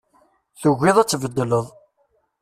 Tugiḍ 0.61 0.97
ad 0.99 1.07
tbeddleḍ. 1.09 1.65